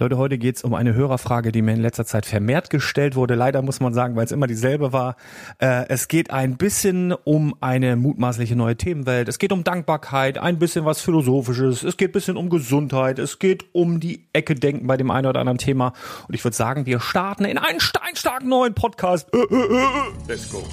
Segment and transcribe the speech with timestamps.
[0.00, 3.36] Leute, heute geht's um eine Hörerfrage, die mir in letzter Zeit vermehrt gestellt wurde.
[3.36, 5.14] Leider muss man sagen, weil es immer dieselbe war.
[5.58, 9.28] Äh, es geht ein bisschen um eine mutmaßliche neue Themenwelt.
[9.28, 11.84] Es geht um Dankbarkeit, ein bisschen was Philosophisches.
[11.84, 13.20] Es geht ein bisschen um Gesundheit.
[13.20, 15.92] Es geht um die Ecke denken bei dem einen oder anderen Thema.
[16.26, 19.32] Und ich würde sagen, wir starten in einen steinstarken neuen Podcast.
[19.32, 19.86] Äh, äh, äh.
[20.26, 20.64] Let's go.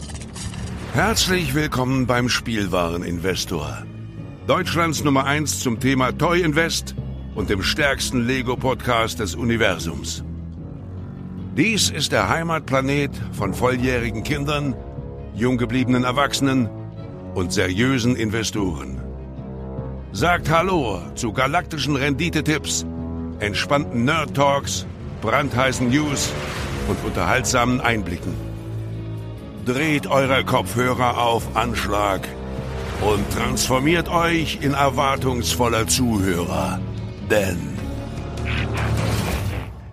[0.95, 3.83] Herzlich willkommen beim Spielwareninvestor.
[4.47, 6.95] Deutschlands Nummer eins zum Thema Toy Invest–
[7.35, 10.23] und dem stärksten Lego-Podcast des Universums.
[11.55, 14.75] Dies ist der Heimatplanet von volljährigen Kindern,
[15.35, 16.69] junggebliebenen Erwachsenen
[17.33, 19.01] und seriösen Investoren.
[20.11, 22.85] Sagt Hallo zu galaktischen Renditetipps,
[23.39, 24.85] entspannten Nerd-Talks,
[25.21, 26.31] brandheißen News
[26.87, 28.33] und unterhaltsamen Einblicken.
[29.65, 32.27] Dreht eure Kopfhörer auf Anschlag
[33.01, 36.79] und transformiert euch in erwartungsvoller Zuhörer
[37.31, 37.77] denn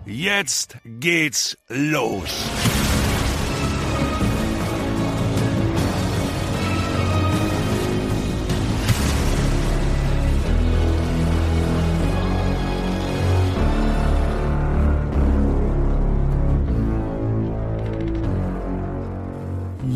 [0.05, 2.49] jetzt geht's los.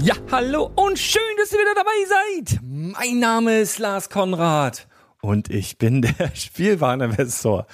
[0.01, 2.59] Ja, hallo und schön, dass ihr wieder dabei seid.
[2.63, 4.87] Mein Name ist Lars Konrad
[5.23, 7.65] und ich bin der Spielwareninvestor.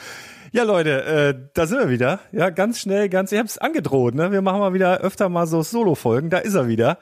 [0.51, 2.19] Ja, Leute, äh, da sind wir wieder.
[2.31, 4.31] Ja, ganz schnell, ganz, ich hab's angedroht, ne?
[4.31, 6.30] Wir machen mal wieder öfter mal so Solo-Folgen.
[6.30, 6.98] Da ist er wieder,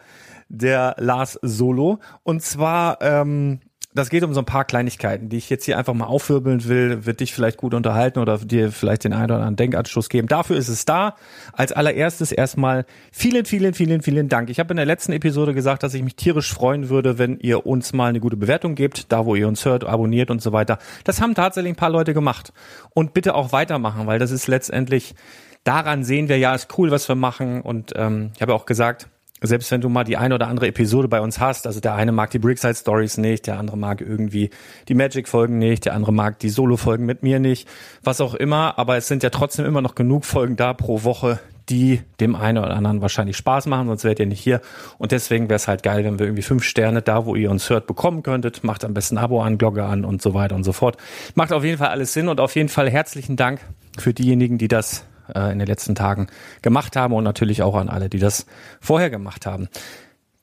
[0.49, 1.99] der Lars Solo.
[2.23, 3.59] Und zwar, ähm,
[3.97, 7.05] das geht um so ein paar Kleinigkeiten, die ich jetzt hier einfach mal aufwirbeln will,
[7.05, 10.27] wird dich vielleicht gut unterhalten oder dir vielleicht den einen oder anderen Denkanstoß geben.
[10.27, 11.15] Dafür ist es da.
[11.53, 14.49] Als allererstes erstmal vielen, vielen, vielen, vielen Dank.
[14.49, 17.65] Ich habe in der letzten Episode gesagt, dass ich mich tierisch freuen würde, wenn ihr
[17.65, 20.77] uns mal eine gute Bewertung gebt, da wo ihr uns hört, abonniert und so weiter.
[21.03, 22.53] Das haben tatsächlich ein paar Leute gemacht.
[22.93, 25.15] Und bitte auch weitermachen, weil das ist letztendlich,
[25.63, 27.61] daran sehen wir ja, ist cool, was wir machen.
[27.61, 29.07] Und ähm, ich habe auch gesagt,
[29.41, 32.11] selbst wenn du mal die eine oder andere Episode bei uns hast, also der eine
[32.11, 34.49] mag die Brickside Stories nicht, der andere mag irgendwie
[34.87, 37.67] die Magic Folgen nicht, der andere mag die Solo Folgen mit mir nicht,
[38.03, 41.39] was auch immer, aber es sind ja trotzdem immer noch genug Folgen da pro Woche,
[41.69, 44.61] die dem einen oder anderen wahrscheinlich Spaß machen, sonst wärt ihr nicht hier.
[44.97, 47.69] Und deswegen wäre es halt geil, wenn wir irgendwie fünf Sterne da, wo ihr uns
[47.69, 48.63] hört, bekommen könntet.
[48.63, 50.97] Macht am besten Abo an, Glocke an und so weiter und so fort.
[51.35, 53.59] Macht auf jeden Fall alles Sinn und auf jeden Fall herzlichen Dank
[53.97, 55.03] für diejenigen, die das
[55.33, 56.27] äh, in den letzten Tagen
[56.61, 58.45] gemacht haben und natürlich auch an alle, die das
[58.81, 59.69] vorher gemacht haben.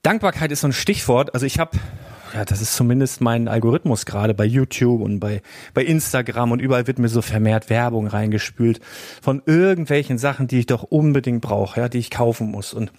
[0.02, 1.32] Dankbarkeit ist so ein Stichwort.
[1.34, 1.78] Also ich habe
[2.34, 5.40] ja, das ist zumindest mein Algorithmus gerade bei YouTube und bei,
[5.72, 8.80] bei Instagram und überall wird mir so vermehrt Werbung reingespült
[9.22, 12.74] von irgendwelchen Sachen, die ich doch unbedingt brauche, ja, die ich kaufen muss.
[12.74, 12.90] Und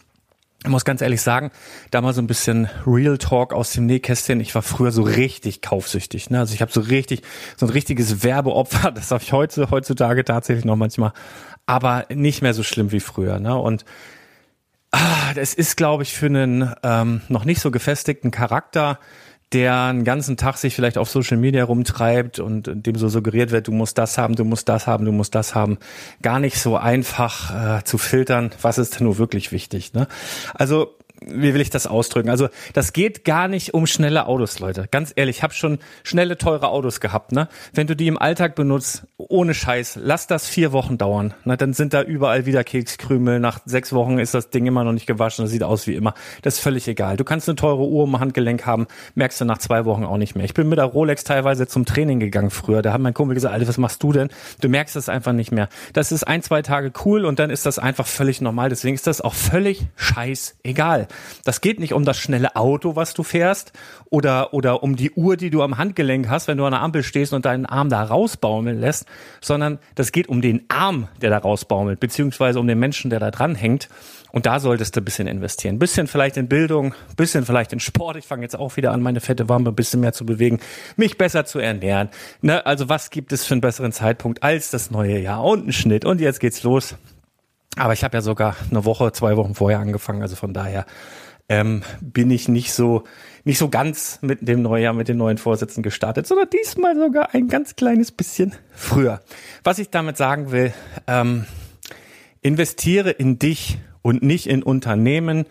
[0.64, 1.52] ich muss ganz ehrlich sagen,
[1.92, 4.40] da mal so ein bisschen Real Talk aus dem Nähkästchen.
[4.40, 6.30] Ich war früher so richtig kaufsüchtig.
[6.30, 6.40] Ne?
[6.40, 7.22] Also ich habe so richtig,
[7.58, 8.92] so ein richtiges Werbeopfer.
[8.96, 11.12] Das habe ich heute, heutzutage tatsächlich noch manchmal
[11.65, 13.39] aber nicht mehr so schlimm wie früher.
[13.39, 13.56] Ne?
[13.57, 13.85] Und
[14.91, 19.00] ah, das ist, glaube ich, für einen ähm, noch nicht so gefestigten Charakter,
[19.53, 23.67] der einen ganzen Tag sich vielleicht auf Social Media rumtreibt und dem so suggeriert wird,
[23.67, 25.77] du musst das haben, du musst das haben, du musst das haben,
[26.21, 29.94] gar nicht so einfach äh, zu filtern, was ist denn nur wirklich wichtig.
[29.94, 30.07] Ne?
[30.56, 30.95] Also
[31.27, 32.30] wie will ich das ausdrücken?
[32.30, 34.88] Also das geht gar nicht um schnelle Autos, Leute.
[34.92, 37.31] Ganz ehrlich, ich habe schon schnelle, teure Autos gehabt.
[37.31, 37.48] Ne?
[37.74, 41.33] Wenn du die im Alltag benutzt, ohne Scheiß, lass das vier Wochen dauern.
[41.44, 41.57] Ne?
[41.57, 43.39] Dann sind da überall wieder Kekskrümel.
[43.39, 45.45] Nach sechs Wochen ist das Ding immer noch nicht gewaschen.
[45.45, 46.13] Das sieht aus wie immer.
[46.42, 47.18] Das ist völlig egal.
[47.18, 50.36] Du kannst eine teure Uhr im Handgelenk haben, merkst du nach zwei Wochen auch nicht
[50.36, 50.45] mehr.
[50.45, 52.81] Ich bin mit der Rolex teilweise zum Training gegangen früher.
[52.81, 54.30] Da hat mein Kumpel gesagt, Alter, was machst du denn?
[54.62, 55.69] Du merkst es einfach nicht mehr.
[55.94, 58.69] Das ist ein, zwei Tage cool und dann ist das einfach völlig normal.
[58.69, 61.07] Deswegen ist das auch völlig scheißegal.
[61.44, 63.73] Das geht nicht um das schnelle Auto, was du fährst,
[64.09, 67.03] oder, oder um die Uhr, die du am Handgelenk hast, wenn du an der Ampel
[67.03, 69.06] stehst und deinen Arm da rausbaumeln lässt,
[69.41, 73.31] sondern das geht um den Arm, der da rausbaumelt, beziehungsweise um den Menschen, der da
[73.31, 73.89] dran hängt.
[74.35, 75.75] Und da solltest du ein bisschen investieren.
[75.75, 78.17] Ein bisschen vielleicht in Bildung, ein bisschen vielleicht in Sport.
[78.17, 80.59] Ich fange jetzt auch wieder an, meine fette Wampe ein bisschen mehr zu bewegen,
[80.97, 82.09] mich besser zu ernähren.
[82.41, 82.65] Ne?
[82.65, 86.03] Also was gibt es für einen besseren Zeitpunkt als das neue Jahr und einen Schnitt?
[86.03, 86.95] Und jetzt geht's los.
[87.75, 90.22] Aber ich habe ja sogar eine Woche, zwei Wochen vorher angefangen.
[90.22, 90.86] Also von daher
[91.50, 93.04] ähm, bin ich nicht so
[93.44, 97.48] nicht so ganz mit dem Neujahr, mit den neuen Vorsätzen gestartet, sondern diesmal sogar ein
[97.48, 99.22] ganz kleines bisschen früher.
[99.63, 100.74] Was ich damit sagen will,
[101.06, 101.45] ähm,
[102.42, 105.45] investiere in dich und nicht in Unternehmen,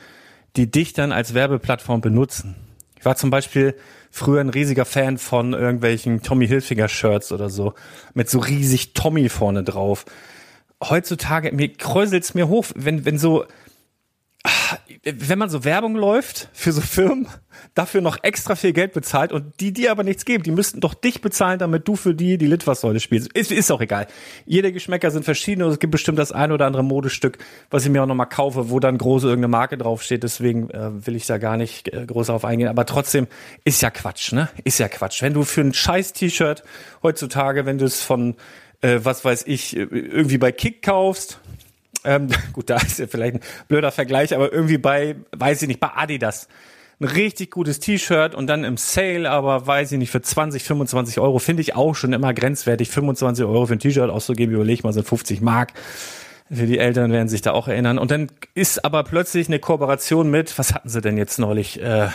[0.56, 2.56] die dich dann als Werbeplattform benutzen.
[2.98, 3.76] Ich war zum Beispiel
[4.10, 7.74] früher ein riesiger Fan von irgendwelchen Tommy Hilfiger Shirts oder so,
[8.14, 10.04] mit so riesig Tommy vorne drauf.
[10.90, 13.44] Heutzutage, mir kräuselt's mir hoch, wenn, wenn so,
[15.04, 17.28] wenn man so Werbung läuft für so Firmen,
[17.74, 20.94] dafür noch extra viel Geld bezahlt und die dir aber nichts geben, die müssten doch
[20.94, 23.32] dich bezahlen, damit du für die die Litfaßsäule spielst.
[23.32, 24.06] Ist, ist auch egal.
[24.44, 27.38] Jede Geschmäcker sind verschieden und es gibt bestimmt das ein oder andere Modestück,
[27.70, 30.22] was ich mir auch nochmal kaufe, wo dann große irgendeine Marke draufsteht.
[30.22, 32.68] Deswegen äh, will ich da gar nicht äh, groß auf eingehen.
[32.68, 33.26] Aber trotzdem
[33.64, 34.48] ist ja Quatsch, ne?
[34.64, 35.22] Ist ja Quatsch.
[35.22, 36.62] Wenn du für ein scheiß T-Shirt
[37.02, 38.36] heutzutage, wenn du es von
[38.84, 41.38] äh, was weiß ich, irgendwie bei Kick kaufst,
[42.04, 45.80] ähm, gut, da ist ja vielleicht ein blöder Vergleich, aber irgendwie bei, weiß ich nicht,
[45.80, 46.48] bei Adidas.
[47.00, 51.18] Ein richtig gutes T-Shirt und dann im Sale, aber weiß ich nicht, für 20, 25
[51.18, 52.88] Euro finde ich auch schon immer grenzwertig.
[52.88, 55.72] 25 Euro für ein T-Shirt auszugeben, überleg mal, sind 50 Mark.
[56.52, 57.98] Für die Eltern werden sich da auch erinnern.
[57.98, 61.82] Und dann ist aber plötzlich eine Kooperation mit, was hatten sie denn jetzt neulich?
[61.82, 62.08] Äh,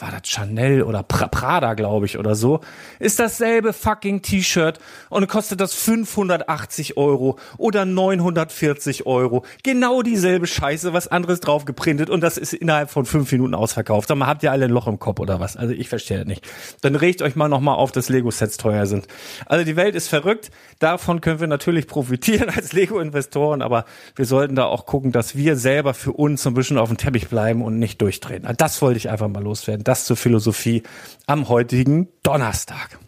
[0.00, 2.60] war das Chanel oder Prada, glaube ich, oder so,
[2.98, 9.44] ist dasselbe fucking T-Shirt und kostet das 580 Euro oder 940 Euro.
[9.62, 14.08] Genau dieselbe Scheiße, was anderes drauf geprintet und das ist innerhalb von fünf Minuten ausverkauft.
[14.08, 15.56] Sag mal, habt ihr alle ein Loch im Kopf oder was?
[15.56, 16.46] Also ich verstehe das nicht.
[16.82, 19.06] Dann regt euch mal nochmal auf, dass Lego-Sets teuer sind.
[19.46, 20.50] Also die Welt ist verrückt.
[20.78, 23.84] Davon können wir natürlich profitieren als Lego-Investoren, aber
[24.14, 26.98] wir sollten da auch gucken, dass wir selber für uns so ein bisschen auf dem
[26.98, 28.44] Teppich bleiben und nicht durchdrehen.
[28.44, 29.84] Also das wollte ich einfach mal loswerden.
[29.86, 30.82] Das zur Philosophie
[31.28, 32.98] am heutigen Donnerstag.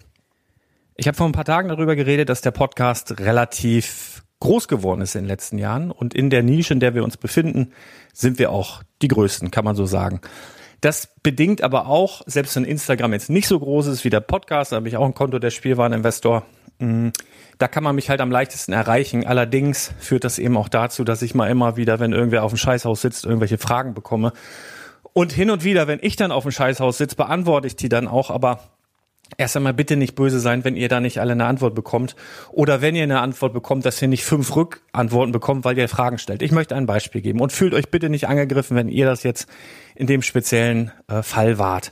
[0.95, 5.17] Ich habe vor ein paar Tagen darüber geredet, dass der Podcast relativ groß geworden ist
[5.17, 7.73] in den letzten Jahren und in der Nische, in der wir uns befinden,
[8.13, 10.21] sind wir auch die Größten, kann man so sagen.
[10.81, 14.71] Das bedingt aber auch, selbst wenn Instagram jetzt nicht so groß ist wie der Podcast,
[14.71, 16.45] da habe ich auch ein Konto der Spielwareninvestor,
[16.79, 17.09] mm,
[17.59, 19.27] da kann man mich halt am leichtesten erreichen.
[19.27, 22.59] Allerdings führt das eben auch dazu, dass ich mal immer wieder, wenn irgendwer auf dem
[22.59, 24.33] Scheißhaus sitzt, irgendwelche Fragen bekomme
[25.19, 28.07] und hin und wieder, wenn ich dann auf dem Scheißhaus sitze, beantworte ich die dann
[28.07, 28.61] auch, aber
[29.37, 32.15] erst einmal bitte nicht böse sein, wenn ihr da nicht alle eine Antwort bekommt.
[32.53, 36.19] Oder wenn ihr eine Antwort bekommt, dass ihr nicht fünf Rückantworten bekommt, weil ihr Fragen
[36.19, 36.41] stellt.
[36.41, 39.49] Ich möchte ein Beispiel geben und fühlt euch bitte nicht angegriffen, wenn ihr das jetzt
[39.97, 41.91] in dem speziellen äh, Fall wart.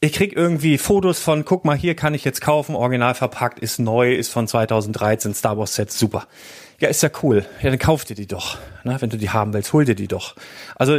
[0.00, 3.78] Ich krieg irgendwie Fotos von, guck mal, hier kann ich jetzt kaufen, original verpackt, ist
[3.78, 6.26] neu, ist von 2013, Star Wars Set, super.
[6.78, 7.46] Ja, ist ja cool.
[7.62, 8.58] Ja, dann kauf dir die doch.
[8.84, 8.96] Ne?
[9.00, 10.36] Wenn du die haben willst, hol dir die doch.
[10.76, 10.98] Also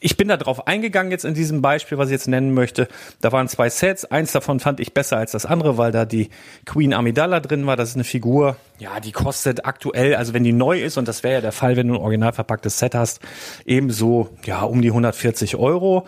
[0.00, 2.88] ich bin da drauf eingegangen jetzt in diesem Beispiel, was ich jetzt nennen möchte.
[3.20, 4.04] Da waren zwei Sets.
[4.04, 6.30] Eins davon fand ich besser als das andere, weil da die
[6.64, 7.76] Queen Amidala drin war.
[7.76, 11.22] Das ist eine Figur, ja, die kostet aktuell, also wenn die neu ist, und das
[11.22, 13.20] wäre ja der Fall, wenn du ein original verpacktes Set hast,
[13.64, 16.06] ebenso, ja, um die 140 Euro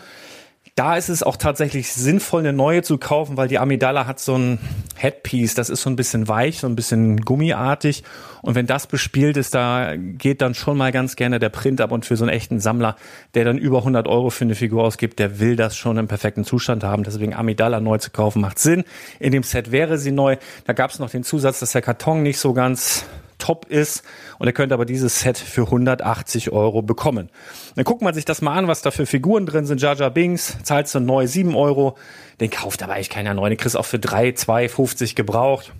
[0.79, 4.37] da ist es auch tatsächlich sinnvoll, eine neue zu kaufen, weil die Amidala hat so
[4.37, 4.61] ein
[4.95, 8.05] Headpiece, das ist so ein bisschen weich, so ein bisschen gummiartig.
[8.43, 11.91] Und wenn das bespielt ist, da geht dann schon mal ganz gerne der Print ab.
[11.91, 12.95] Und für so einen echten Sammler,
[13.35, 16.45] der dann über 100 Euro für eine Figur ausgibt, der will das schon im perfekten
[16.45, 17.03] Zustand haben.
[17.03, 18.85] Deswegen Amidala neu zu kaufen macht Sinn.
[19.19, 20.37] In dem Set wäre sie neu.
[20.65, 23.05] Da gab es noch den Zusatz, dass der Karton nicht so ganz
[23.39, 24.03] top ist
[24.39, 27.31] und er könnte aber dieses Set für 180 Euro bekommen.
[27.77, 29.81] Dann guckt man sich das mal an, was da für Figuren drin sind.
[29.81, 31.97] Jar Binks, zahlst du neu 7 Euro,
[32.41, 35.73] den kauft aber eigentlich keiner neu, den kriegst auch für 3, 2, 50 gebraucht.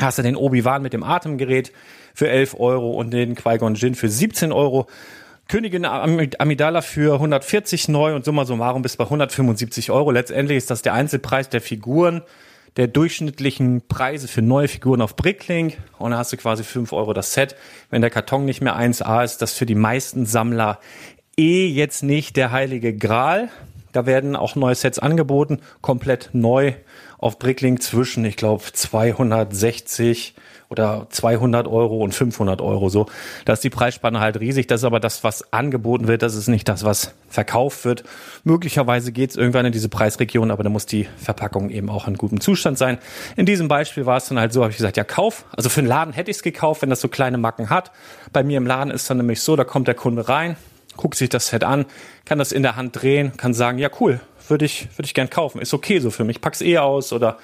[0.00, 1.72] Hast du den Obi-Wan mit dem Atemgerät
[2.14, 4.86] für 11 Euro und den Qui-Gon Jinn für 17 Euro.
[5.48, 10.10] Königin Amidala für 140 neu und summa summarum bis bei 175 Euro.
[10.10, 12.22] Letztendlich ist das der Einzelpreis der Figuren
[12.76, 17.12] der durchschnittlichen Preise für neue Figuren auf Bricklink und da hast du quasi fünf Euro
[17.12, 17.56] das Set.
[17.90, 20.78] Wenn der Karton nicht mehr 1A ist, das für die meisten Sammler
[21.36, 23.48] eh jetzt nicht der heilige Gral.
[23.92, 26.74] Da werden auch neue Sets angeboten, komplett neu
[27.18, 30.34] auf Bricklink zwischen, ich glaube, 260
[30.70, 33.06] oder 200 Euro und 500 Euro so.
[33.44, 34.66] Da ist die Preisspanne halt riesig.
[34.66, 36.22] Das ist aber das, was angeboten wird.
[36.22, 38.04] Das ist nicht das, was verkauft wird.
[38.44, 42.18] Möglicherweise geht es irgendwann in diese Preisregion, aber da muss die Verpackung eben auch in
[42.18, 42.98] gutem Zustand sein.
[43.36, 45.46] In diesem Beispiel war es dann halt so, habe ich gesagt, ja, kauf.
[45.56, 47.90] Also für einen Laden hätte ich es gekauft, wenn das so kleine Macken hat.
[48.32, 50.56] Bei mir im Laden ist dann nämlich so, da kommt der Kunde rein,
[50.98, 51.86] guckt sich das Set an,
[52.26, 55.30] kann das in der Hand drehen, kann sagen, ja, cool, würde ich, würde ich gern
[55.30, 55.62] kaufen.
[55.62, 56.42] Ist okay so für mich.
[56.42, 57.38] Pack's eh aus oder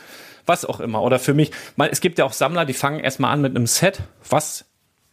[0.45, 1.03] was auch immer.
[1.03, 3.67] Oder für mich, mal, es gibt ja auch Sammler, die fangen erstmal an mit einem
[3.67, 4.67] Set, was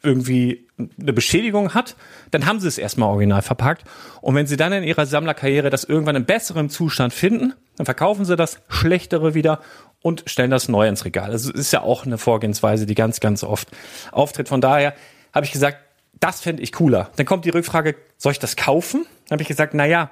[0.04, 0.68] irgendwie
[1.00, 1.96] eine Beschädigung hat,
[2.32, 3.84] dann haben sie es erstmal original verpackt.
[4.22, 8.26] Und wenn sie dann in ihrer Sammlerkarriere das irgendwann in besserem Zustand finden, dann verkaufen
[8.26, 9.60] sie das Schlechtere wieder
[10.02, 11.32] und stellen das neu ins Regal.
[11.32, 13.70] Das ist ja auch eine Vorgehensweise, die ganz, ganz oft
[14.12, 14.50] auftritt.
[14.50, 14.96] Von daher
[15.34, 15.78] habe ich gesagt,
[16.22, 17.12] das fände ich cooler.
[17.18, 19.06] Dann kommt die Rückfrage, soll ich das kaufen?
[19.28, 20.12] Dann habe ich gesagt, na ja,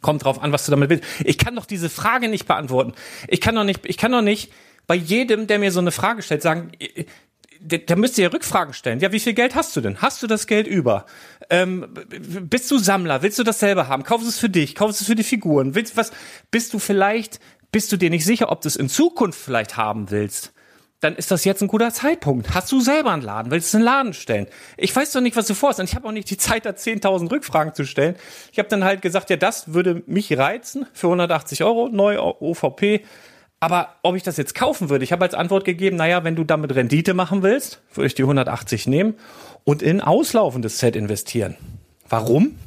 [0.00, 1.04] Kommt drauf an, was du damit willst.
[1.24, 2.94] Ich kann doch diese Frage nicht beantworten.
[3.28, 4.52] Ich kann doch nicht, ich kann doch nicht
[4.86, 6.72] bei jedem, der mir so eine Frage stellt, sagen,
[7.60, 9.00] da müsst ihr ja Rückfragen stellen.
[9.00, 10.02] Ja, wie viel Geld hast du denn?
[10.02, 11.06] Hast du das Geld über?
[11.48, 11.94] Ähm,
[12.42, 13.22] bist du Sammler?
[13.22, 14.02] Willst du das selber haben?
[14.02, 14.74] Kaufst es für dich?
[14.74, 15.74] Kaufst es für die Figuren?
[15.74, 16.12] Willst was?
[16.50, 17.40] Bist du vielleicht?
[17.72, 20.52] Bist du dir nicht sicher, ob du es in Zukunft vielleicht haben willst?
[21.00, 22.54] Dann ist das jetzt ein guter Zeitpunkt.
[22.54, 23.50] Hast du selber einen Laden?
[23.50, 24.46] Willst du einen Laden stellen?
[24.76, 25.80] Ich weiß doch nicht, was du vorhast.
[25.80, 28.16] Und ich habe auch nicht die Zeit, da 10.000 Rückfragen zu stellen.
[28.52, 33.04] Ich habe dann halt gesagt, ja, das würde mich reizen für 180 Euro, neu OVP.
[33.60, 36.44] Aber ob ich das jetzt kaufen würde, ich habe als Antwort gegeben, naja, wenn du
[36.44, 39.14] damit Rendite machen willst, würde ich die 180 nehmen
[39.64, 41.56] und in auslaufendes Set investieren.
[42.08, 42.58] Warum?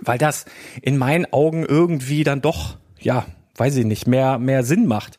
[0.00, 0.46] Weil das
[0.80, 5.18] in meinen Augen irgendwie dann doch, ja, weiß ich nicht, mehr, mehr Sinn macht.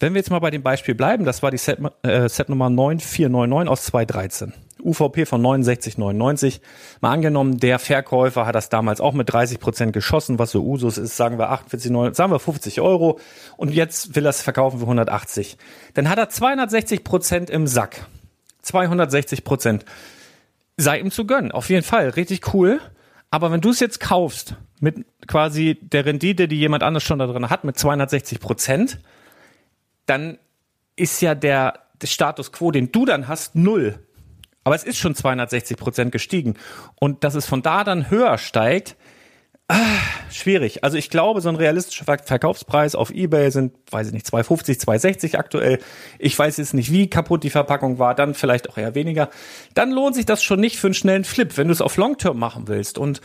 [0.00, 2.70] Wenn wir jetzt mal bei dem Beispiel bleiben, das war die Set, äh, Set Nummer
[2.70, 4.52] 9499 aus 2013.
[4.80, 6.60] UVP von 69,99.
[7.00, 10.98] Mal angenommen, der Verkäufer hat das damals auch mit 30 Prozent geschossen, was so Usus
[10.98, 13.18] ist, sagen wir 48, sagen wir 50 Euro.
[13.56, 15.58] Und jetzt will er es verkaufen für 180.
[15.94, 18.06] Dann hat er 260 Prozent im Sack.
[18.62, 19.84] 260 Prozent.
[20.76, 21.50] Sei ihm zu gönnen.
[21.50, 22.10] Auf jeden Fall.
[22.10, 22.80] Richtig cool.
[23.30, 27.26] Aber wenn du es jetzt kaufst mit quasi der Rendite, die jemand anders schon da
[27.26, 29.00] drin hat, mit 260 Prozent,
[30.08, 30.38] dann
[30.96, 34.00] ist ja der, der Status quo, den du dann hast, null.
[34.64, 36.54] Aber es ist schon 260 Prozent gestiegen.
[37.00, 38.96] Und dass es von da dann höher steigt,
[39.68, 39.76] ah,
[40.30, 40.82] schwierig.
[40.84, 45.38] Also ich glaube, so ein realistischer Verkaufspreis auf Ebay sind, weiß ich nicht, 250, 260
[45.38, 45.78] aktuell.
[46.18, 49.30] Ich weiß jetzt nicht, wie kaputt die Verpackung war, dann vielleicht auch eher weniger.
[49.74, 52.38] Dann lohnt sich das schon nicht für einen schnellen Flip, wenn du es auf Longterm
[52.38, 52.98] machen willst.
[52.98, 53.20] Und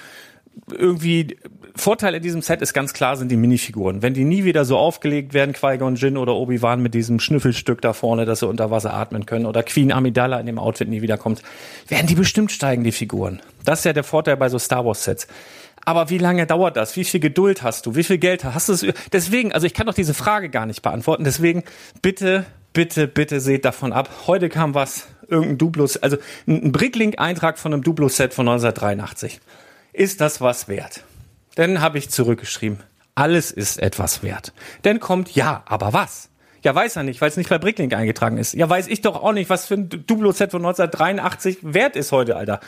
[0.71, 1.37] irgendwie
[1.75, 4.01] Vorteil in diesem Set ist ganz klar sind die Minifiguren.
[4.03, 7.93] Wenn die nie wieder so aufgelegt werden, Qui-Gon Jinn oder Obi-Wan mit diesem Schnüffelstück da
[7.93, 11.41] vorne, dass sie unter Wasser atmen können oder Queen Amidala in dem Outfit nie wiederkommt,
[11.87, 13.41] werden die bestimmt steigen, die Figuren.
[13.65, 15.27] Das ist ja der Vorteil bei so Star Wars Sets.
[15.85, 16.95] Aber wie lange dauert das?
[16.95, 17.95] Wie viel Geduld hast du?
[17.95, 18.93] Wie viel Geld hast du?
[19.11, 21.23] Deswegen, also ich kann doch diese Frage gar nicht beantworten.
[21.23, 21.63] Deswegen
[22.01, 24.09] bitte, bitte, bitte seht davon ab.
[24.27, 26.17] Heute kam was, irgendein Duplos, also
[26.47, 29.41] ein Bricklink-Eintrag von einem Duplo-Set von 1983
[29.93, 31.03] ist das was wert?
[31.55, 32.79] Dann habe ich zurückgeschrieben.
[33.15, 34.53] Alles ist etwas wert.
[34.81, 36.29] Dann kommt, ja, aber was?
[36.63, 38.53] Ja, weiß er nicht, weil es nicht bei Bricklink eingetragen ist.
[38.53, 42.35] Ja, weiß ich doch auch nicht, was für ein Duplo-Set von 1983 wert ist heute,
[42.35, 42.59] Alter.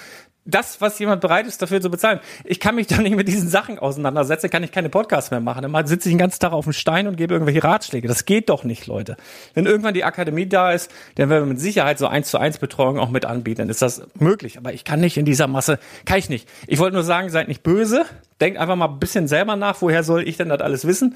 [0.47, 2.19] Das, was jemand bereit ist, dafür zu bezahlen.
[2.43, 5.63] Ich kann mich doch nicht mit diesen Sachen auseinandersetzen, kann ich keine Podcasts mehr machen.
[5.63, 8.07] Dann sitze ich den ganzen Tag auf dem Stein und gebe irgendwelche Ratschläge.
[8.07, 9.17] Das geht doch nicht, Leute.
[9.55, 12.59] Wenn irgendwann die Akademie da ist, dann werden wir mit Sicherheit so eins zu eins
[12.59, 13.61] Betreuung auch mit anbieten.
[13.61, 14.59] Dann ist das möglich.
[14.59, 16.47] Aber ich kann nicht in dieser Masse, kann ich nicht.
[16.67, 18.05] Ich wollte nur sagen, seid nicht böse.
[18.39, 19.81] Denkt einfach mal ein bisschen selber nach.
[19.81, 21.15] Woher soll ich denn das alles wissen?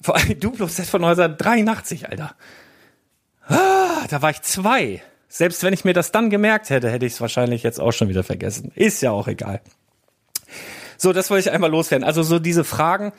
[0.00, 2.34] Vor allem Duplo-Set von 1983, Alter.
[3.46, 5.02] Ah, da war ich zwei.
[5.32, 8.08] Selbst wenn ich mir das dann gemerkt hätte, hätte ich es wahrscheinlich jetzt auch schon
[8.08, 8.72] wieder vergessen.
[8.74, 9.60] Ist ja auch egal.
[10.98, 12.04] So, das wollte ich einmal loswerden.
[12.04, 13.12] Also so diese Fragen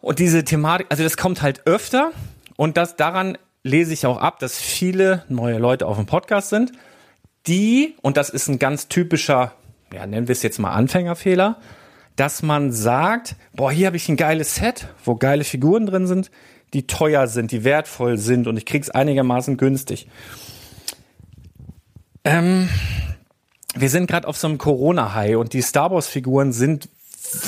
[0.00, 2.10] und diese Thematik, also das kommt halt öfter
[2.56, 6.72] und das daran lese ich auch ab, dass viele neue Leute auf dem Podcast sind,
[7.46, 9.52] die, und das ist ein ganz typischer,
[9.94, 11.60] ja, nennen wir es jetzt mal Anfängerfehler,
[12.16, 16.32] dass man sagt, boah, hier habe ich ein geiles Set, wo geile Figuren drin sind,
[16.74, 20.08] die teuer sind, die wertvoll sind und ich krieg's einigermaßen günstig.
[22.24, 22.68] Ähm,
[23.74, 26.88] wir sind gerade auf so einem Corona-High und die Star Wars-Figuren sind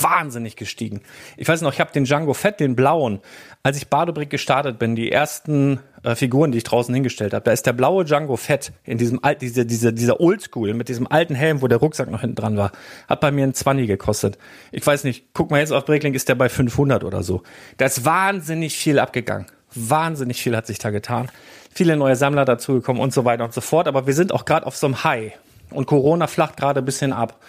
[0.01, 1.01] wahnsinnig gestiegen.
[1.35, 3.19] Ich weiß noch, ich habe den Django Fett, den blauen,
[3.63, 7.51] als ich Badebrick gestartet bin, die ersten äh, Figuren, die ich draußen hingestellt habe, da
[7.51, 11.35] ist der blaue Django Fett in diesem alt, diese, diese, dieser Oldschool mit diesem alten
[11.35, 12.71] Helm, wo der Rucksack noch hinten dran war,
[13.07, 14.37] hat bei mir ein 20 gekostet.
[14.71, 17.43] Ich weiß nicht, guck mal jetzt auf Bricklink, ist der bei 500 oder so.
[17.77, 19.47] Da ist wahnsinnig viel abgegangen.
[19.75, 21.29] Wahnsinnig viel hat sich da getan.
[21.73, 23.87] Viele neue Sammler dazugekommen und so weiter und so fort.
[23.87, 25.33] Aber wir sind auch gerade auf so einem High.
[25.69, 27.39] Und Corona flacht gerade ein bisschen ab.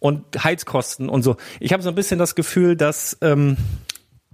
[0.00, 1.36] Und Heizkosten und so.
[1.60, 3.56] Ich habe so ein bisschen das Gefühl, dass ähm,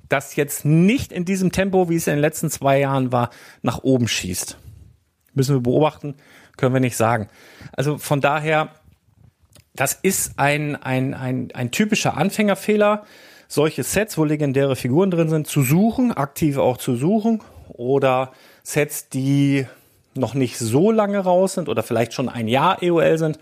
[0.08, 3.30] das jetzt nicht in diesem Tempo, wie es in den letzten zwei Jahren war,
[3.62, 4.58] nach oben schießt.
[5.34, 6.16] Müssen wir beobachten,
[6.56, 7.28] können wir nicht sagen.
[7.72, 8.70] Also von daher,
[9.74, 13.04] das ist ein, ein, ein, ein typischer Anfängerfehler,
[13.46, 18.32] solche Sets, wo legendäre Figuren drin sind, zu suchen, aktiv auch zu suchen oder
[18.72, 19.66] Sets, die
[20.14, 23.38] noch nicht so lange raus sind oder vielleicht schon ein Jahr EOL sind,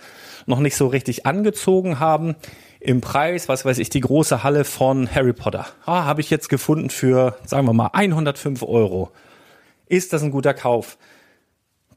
[0.46, 2.36] noch nicht so richtig angezogen haben
[2.80, 5.66] im Preis, was weiß ich, die große Halle von Harry Potter.
[5.84, 9.10] Ah, habe ich jetzt gefunden für, sagen wir mal, 105 Euro.
[9.86, 10.98] Ist das ein guter Kauf?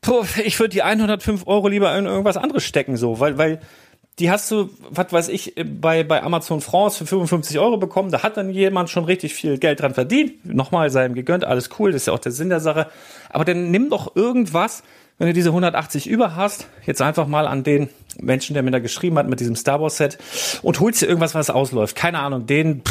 [0.02, 3.60] Puh, ich würde die 105 Euro lieber in irgendwas anderes stecken, so, weil, weil
[4.20, 8.12] die hast du, was weiß ich, bei, bei Amazon France für 55 Euro bekommen.
[8.12, 10.46] Da hat dann jemand schon richtig viel Geld dran verdient.
[10.46, 12.88] Nochmal sei ihm gegönnt, alles cool, das ist ja auch der Sinn der Sache.
[13.30, 14.84] Aber dann nimm doch irgendwas,
[15.18, 18.80] wenn du diese 180 über hast, jetzt einfach mal an den Menschen, der mir da
[18.80, 20.18] geschrieben hat mit diesem Star Wars Set
[20.62, 21.96] und holst dir irgendwas, was ausläuft.
[21.96, 22.82] Keine Ahnung, den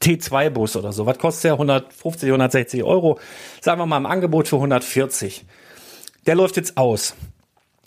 [0.00, 1.06] T2-Bus oder so.
[1.06, 1.52] Was kostet der?
[1.52, 3.18] 150, 160 Euro.
[3.60, 5.44] Sagen wir mal im Angebot für 140.
[6.26, 7.14] Der läuft jetzt aus.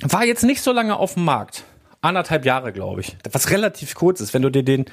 [0.02, 1.64] War jetzt nicht so lange auf dem Markt.
[2.02, 3.18] Anderthalb Jahre, glaube ich.
[3.32, 4.86] Was relativ kurz ist, wenn du dir den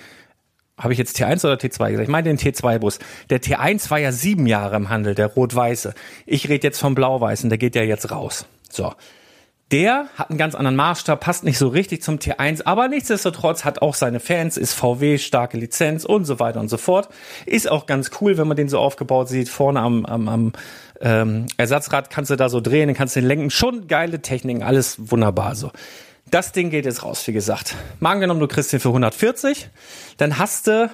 [0.77, 2.03] habe ich jetzt T1 oder T2 gesagt?
[2.03, 2.99] Ich meine den T2-Bus.
[3.31, 5.95] Der T1 war ja sieben Jahre im Handel, der rot-weiße.
[6.27, 8.47] Ich rede jetzt vom blau-weißen, der geht ja jetzt raus.
[8.69, 8.93] So.
[9.71, 13.83] Der hat einen ganz anderen Maßstab, passt nicht so richtig zum T1, aber nichtsdestotrotz hat
[13.83, 17.09] auch seine Fans, ist VW, starke Lizenz und so weiter und so fort.
[17.47, 19.49] Ist auch ganz cool, wenn man den so aufgebaut sieht.
[19.49, 20.53] Vorne am, am, am
[21.01, 23.51] ähm, Ersatzrad kannst du da so drehen, dann kannst du den lenken.
[23.51, 25.71] Schon geile Techniken, alles wunderbar so.
[26.35, 27.77] Das Ding geht jetzt raus, wie gesagt.
[28.01, 29.69] Mal angenommen, du kriegst den für 140,
[30.17, 30.91] dann hast du,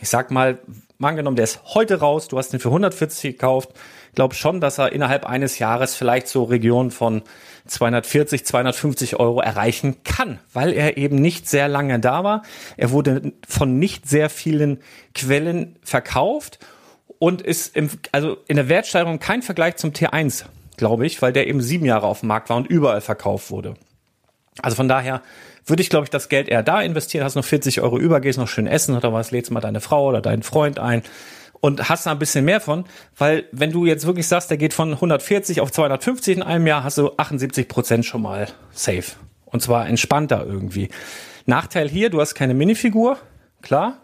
[0.00, 0.60] ich sag mal,
[0.96, 3.74] mal angenommen, der ist heute raus, du hast den für 140 gekauft,
[4.14, 7.20] glaube schon, dass er innerhalb eines Jahres vielleicht so Regionen von
[7.66, 12.42] 240, 250 Euro erreichen kann, weil er eben nicht sehr lange da war.
[12.78, 14.80] Er wurde von nicht sehr vielen
[15.14, 16.60] Quellen verkauft
[17.18, 20.46] und ist im, also in der Wertsteigerung kein Vergleich zum T1,
[20.78, 23.74] glaube ich, weil der eben sieben Jahre auf dem Markt war und überall verkauft wurde.
[24.62, 25.22] Also von daher
[25.66, 28.38] würde ich, glaube ich, das Geld eher da investieren, hast noch 40 Euro über, gehst
[28.38, 31.02] noch schön essen oder was, lädst mal deine Frau oder deinen Freund ein
[31.60, 32.84] und hast da ein bisschen mehr von,
[33.16, 36.84] weil wenn du jetzt wirklich sagst, der geht von 140 auf 250 in einem Jahr,
[36.84, 39.16] hast du 78 Prozent schon mal safe.
[39.44, 40.88] Und zwar entspannter irgendwie.
[41.46, 43.18] Nachteil hier, du hast keine Minifigur,
[43.62, 43.98] klar.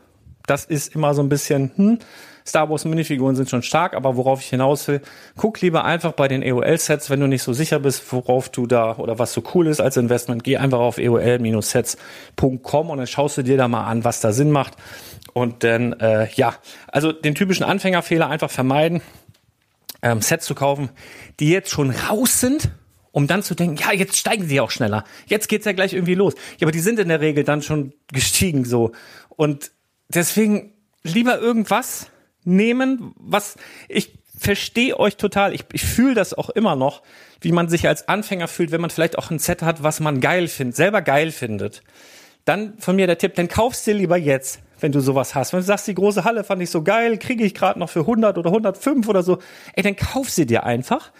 [0.46, 1.98] Das ist immer so ein bisschen, hm,
[2.46, 5.00] Star Wars Minifiguren sind schon stark, aber worauf ich hinaus will,
[5.36, 8.96] guck lieber einfach bei den EOL-Sets, wenn du nicht so sicher bist, worauf du da
[8.96, 13.42] oder was so cool ist als Investment, geh einfach auf eol-sets.com und dann schaust du
[13.42, 14.74] dir da mal an, was da Sinn macht.
[15.32, 16.54] Und dann, äh, ja,
[16.88, 19.00] also den typischen Anfängerfehler einfach vermeiden,
[20.02, 20.90] ähm, Sets zu kaufen,
[21.40, 22.68] die jetzt schon raus sind,
[23.10, 25.04] um dann zu denken, ja, jetzt steigen sie auch schneller.
[25.26, 26.34] Jetzt geht's ja gleich irgendwie los.
[26.58, 28.92] Ja, aber die sind in der Regel dann schon gestiegen so.
[29.30, 29.70] Und
[30.10, 32.10] deswegen lieber irgendwas
[32.44, 33.56] nehmen, was
[33.88, 35.54] ich verstehe euch total.
[35.54, 37.02] Ich, ich fühle das auch immer noch,
[37.40, 40.20] wie man sich als Anfänger fühlt, wenn man vielleicht auch ein Set hat, was man
[40.20, 41.82] geil findet, selber geil findet.
[42.44, 45.54] Dann von mir der Tipp, dann kaufst dir lieber jetzt wenn du sowas hast.
[45.54, 48.00] Wenn du sagst, die große Halle fand ich so geil, kriege ich gerade noch für
[48.00, 49.38] 100 oder 105 oder so,
[49.74, 51.10] ey, dann kauf sie dir einfach,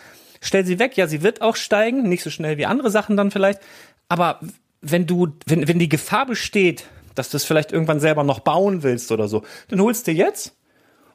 [0.42, 0.98] stell sie weg.
[0.98, 3.60] Ja, sie wird auch steigen, nicht so schnell wie andere Sachen dann vielleicht,
[4.06, 4.40] aber
[4.82, 6.84] wenn du, wenn, wenn die Gefahr besteht,
[7.14, 10.54] dass du es vielleicht irgendwann selber noch bauen willst oder so, dann holst du jetzt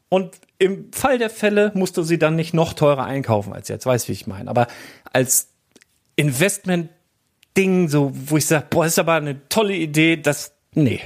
[0.09, 3.85] und im Fall der Fälle musst du sie dann nicht noch teurer einkaufen als jetzt.
[3.85, 4.49] Weißt wie ich meine.
[4.49, 4.67] Aber
[5.13, 5.49] als
[6.15, 10.99] Investment-Ding, so, wo ich sage, boah, ist aber eine tolle Idee, das, nee,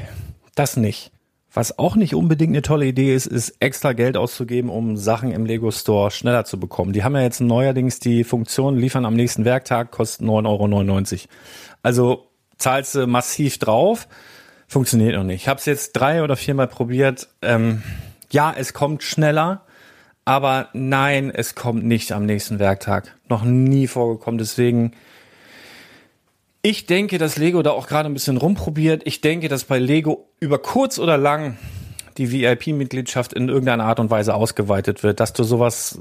[0.55, 1.11] das nicht.
[1.55, 5.45] Was auch nicht unbedingt eine tolle Idee ist, ist extra Geld auszugeben, um Sachen im
[5.45, 6.93] Lego Store schneller zu bekommen.
[6.93, 11.27] Die haben ja jetzt neuerdings die Funktion, liefern am nächsten Werktag, kostet 9,99 Euro.
[11.83, 14.07] Also zahlst du massiv drauf,
[14.67, 15.43] funktioniert noch nicht.
[15.43, 17.27] Ich habe es jetzt drei oder viermal probiert.
[17.43, 17.83] Ähm,
[18.33, 19.61] ja, es kommt schneller,
[20.25, 23.15] aber nein, es kommt nicht am nächsten Werktag.
[23.29, 24.39] Noch nie vorgekommen.
[24.39, 24.93] Deswegen,
[26.61, 29.03] ich denke, dass Lego da auch gerade ein bisschen rumprobiert.
[29.05, 31.57] Ich denke, dass bei Lego über kurz oder lang
[32.17, 35.99] die VIP-Mitgliedschaft in irgendeiner Art und Weise ausgeweitet wird, dass du sowas,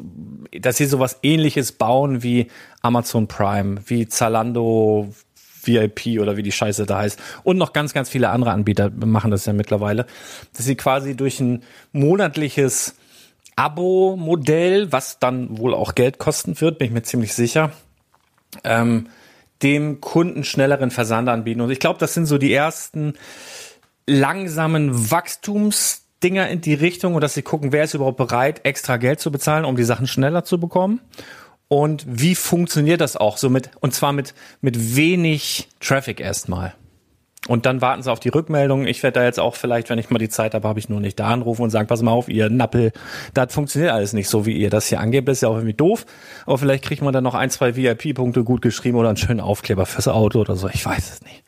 [0.58, 2.48] dass sie sowas ähnliches bauen wie
[2.80, 5.12] Amazon Prime, wie Zalando
[5.66, 7.18] VIP oder wie die Scheiße da heißt.
[7.42, 10.06] Und noch ganz, ganz viele andere Anbieter machen das ja mittlerweile,
[10.56, 12.96] dass sie quasi durch ein monatliches
[13.56, 17.72] Abo-Modell, was dann wohl auch Geld kosten wird, bin ich mir ziemlich sicher,
[18.64, 19.08] ähm,
[19.62, 21.60] dem Kunden schnelleren Versand anbieten.
[21.60, 23.14] Und ich glaube, das sind so die ersten
[24.06, 29.20] langsamen Wachstumsdinger in die Richtung und dass sie gucken, wer ist überhaupt bereit, extra Geld
[29.20, 31.00] zu bezahlen, um die Sachen schneller zu bekommen
[31.72, 36.74] und wie funktioniert das auch so mit, und zwar mit, mit wenig Traffic erstmal.
[37.48, 38.86] Und dann warten sie auf die Rückmeldung.
[38.86, 41.00] Ich werde da jetzt auch vielleicht, wenn ich mal die Zeit habe, habe ich nur
[41.00, 42.92] nicht da anrufen und sagen, pass mal auf, ihr Nappel,
[43.32, 45.26] das funktioniert alles nicht so, wie ihr das hier angebt.
[45.28, 46.04] Das ist ja auch irgendwie doof.
[46.44, 49.86] Aber vielleicht kriegt man dann noch ein, zwei VIP-Punkte gut geschrieben oder einen schönen Aufkleber
[49.86, 50.68] fürs Auto oder so.
[50.68, 51.42] Ich weiß es nicht.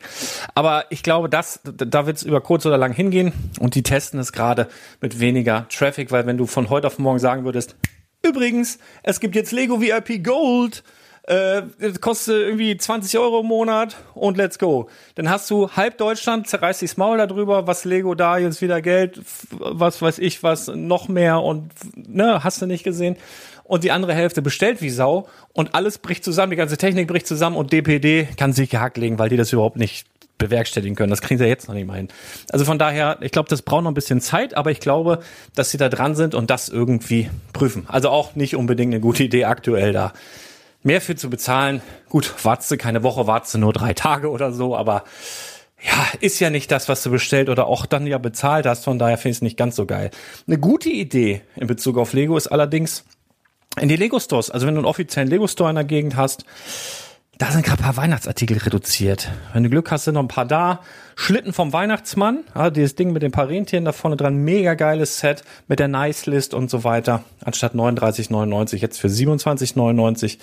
[0.55, 3.35] Aber ich glaube, das, da wird es über kurz oder lang hingehen.
[3.61, 4.69] Und die testen es gerade
[5.03, 7.77] mit weniger Traffic, weil wenn du von heute auf morgen sagen würdest,
[8.25, 10.83] Übrigens, es gibt jetzt Lego VIP Gold.
[11.27, 11.63] Äh,
[12.03, 14.91] kostet irgendwie 20 Euro im Monat und let's go.
[15.15, 19.23] Dann hast du halb Deutschland, zerreißt das Maul darüber, was Lego da jetzt wieder Geld,
[19.51, 23.17] was weiß ich was, noch mehr und ne, hast du nicht gesehen.
[23.63, 27.27] Und die andere Hälfte bestellt wie Sau und alles bricht zusammen, die ganze Technik bricht
[27.27, 30.07] zusammen und DPD kann sich gehackt legen, weil die das überhaupt nicht
[30.39, 31.11] bewerkstelligen können.
[31.11, 32.09] Das kriegen sie jetzt noch nicht mal hin.
[32.51, 35.21] Also von daher, ich glaube, das braucht noch ein bisschen Zeit, aber ich glaube,
[35.55, 37.85] dass sie da dran sind und das irgendwie prüfen.
[37.89, 40.13] Also auch nicht unbedingt eine gute Idee aktuell da.
[40.83, 41.81] Mehr für zu bezahlen.
[42.09, 45.05] Gut, wartest du keine Woche, wartest du nur drei Tage oder so, aber
[45.83, 48.85] ja, ist ja nicht das, was du bestellt oder auch dann ja bezahlt hast.
[48.85, 50.11] Von daher finde ich es nicht ganz so geil.
[50.47, 53.05] Eine gute Idee in Bezug auf Lego ist allerdings
[53.81, 54.51] in die Lego Stores.
[54.51, 56.45] Also wenn du einen offiziellen Lego Store in der Gegend hast,
[57.39, 59.31] da sind gerade ein paar Weihnachtsartikel reduziert.
[59.53, 60.81] Wenn du Glück hast, sind noch ein paar da.
[61.17, 65.21] Schlitten vom Weihnachtsmann, ja, dieses Ding mit den paar Rentieren da vorne dran, mega geiles
[65.21, 67.23] Set mit der Nice List und so weiter.
[67.45, 70.39] Anstatt 39,99 jetzt für 27,99.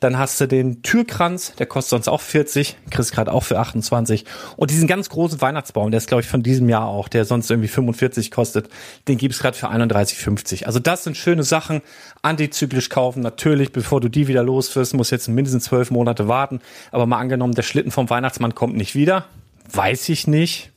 [0.00, 4.24] Dann hast du den Türkranz, der kostet sonst auch 40, kriegst gerade auch für 28.
[4.56, 7.50] Und diesen ganz großen Weihnachtsbaum, der ist glaube ich von diesem Jahr auch, der sonst
[7.50, 8.70] irgendwie 45 kostet,
[9.08, 10.64] den gibt's gerade für 31,50.
[10.64, 11.82] Also das sind schöne Sachen,
[12.22, 13.20] antizyklisch kaufen.
[13.20, 16.60] Natürlich, bevor du die wieder loswirst, muss jetzt mindestens zwölf Monate warten.
[16.92, 19.26] Aber mal angenommen, der Schlitten vom Weihnachtsmann kommt nicht wieder
[19.72, 20.72] Weiß ich nicht.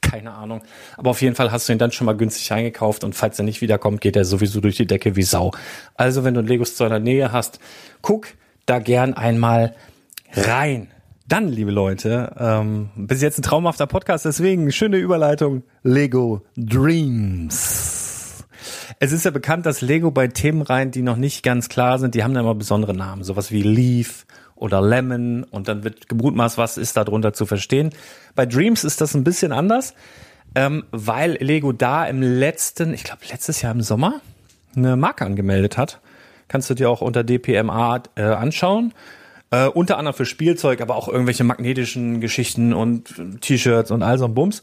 [0.00, 0.62] Keine Ahnung.
[0.96, 3.44] Aber auf jeden Fall hast du ihn dann schon mal günstig eingekauft und falls er
[3.44, 5.50] nicht wiederkommt, geht er sowieso durch die Decke wie Sau.
[5.94, 7.58] Also wenn du einen Lego Store in Nähe hast,
[8.02, 8.28] guck
[8.66, 9.74] da gern einmal
[10.32, 10.88] rein.
[11.28, 15.64] Dann, liebe Leute, ähm, bis jetzt ein traumhafter Podcast, deswegen schöne Überleitung.
[15.82, 18.44] Lego Dreams.
[19.00, 22.14] Es ist ja bekannt, dass Lego bei Themen rein, die noch nicht ganz klar sind,
[22.14, 23.24] die haben dann immer besondere Namen.
[23.24, 24.25] Sowas wie Leaf,
[24.56, 27.90] oder Lemon und dann wird gemutmaßt, was ist darunter zu verstehen.
[28.34, 29.94] Bei Dreams ist das ein bisschen anders,
[30.54, 34.20] ähm, weil Lego da im letzten, ich glaube letztes Jahr im Sommer,
[34.74, 36.00] eine Marke angemeldet hat.
[36.48, 38.92] Kannst du dir auch unter DPMA äh, anschauen.
[39.50, 44.24] Äh, unter anderem für Spielzeug, aber auch irgendwelche magnetischen Geschichten und T-Shirts und all so
[44.24, 44.62] ein Bums.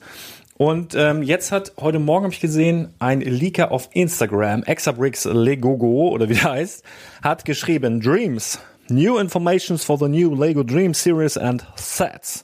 [0.55, 6.09] Und ähm, jetzt hat heute Morgen habe ich gesehen, ein Leaker auf Instagram, Exabricks Legogo
[6.09, 6.83] oder wie der heißt,
[7.23, 8.59] hat geschrieben Dreams
[8.93, 12.43] New informations for the new Lego Dream series and sets.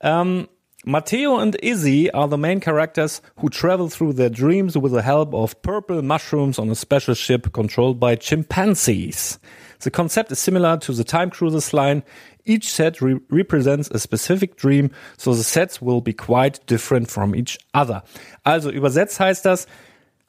[0.00, 0.48] Um,
[0.84, 5.32] Matteo and Izzy are the main characters who travel through their dreams with the help
[5.32, 9.38] of purple mushrooms on a special ship controlled by chimpanzees.
[9.82, 12.02] The concept is similar to the Time Cruisers line.
[12.44, 17.36] Each set re represents a specific dream, so the sets will be quite different from
[17.36, 18.02] each other.
[18.44, 19.68] Also übersetzt heißt das,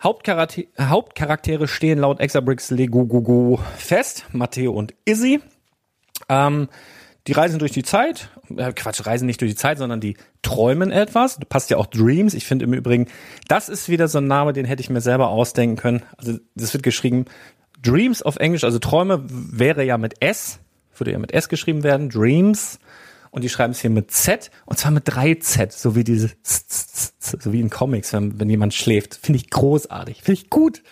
[0.04, 5.42] Hauptcharaktere, Hauptcharaktere stehen laut Exabricks Lego Gogo fest, Matteo und Izzy.
[6.30, 6.70] Ähm,
[7.28, 10.92] die reisen durch die Zeit, äh, Quatsch, reisen nicht durch die Zeit, sondern die träumen
[10.92, 11.38] etwas.
[11.38, 12.36] Du passt ja auch Dreams.
[12.36, 13.08] Ich finde im Übrigen,
[13.48, 16.04] das ist wieder so ein Name, den hätte ich mir selber ausdenken können.
[16.18, 17.26] Also das wird geschrieben
[17.82, 20.60] Dreams auf Englisch, also Träume wäre ja mit S,
[20.98, 22.80] würde ja mit S geschrieben werden, Dreams.
[23.32, 26.32] Und die schreiben es hier mit Z und zwar mit drei Z, so wie diese,
[26.42, 29.16] so wie in Comics, wenn, wenn jemand schläft.
[29.16, 30.84] Finde ich großartig, finde ich gut.